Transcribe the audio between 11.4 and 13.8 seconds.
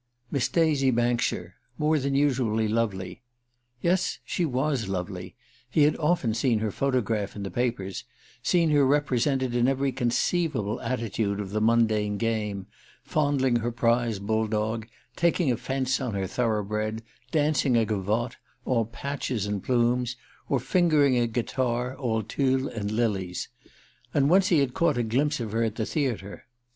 the mundane game: fondling her